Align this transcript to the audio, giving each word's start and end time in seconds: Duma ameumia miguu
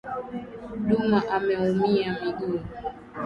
Duma 0.87 1.23
ameumia 1.35 2.17
miguu 2.23 2.59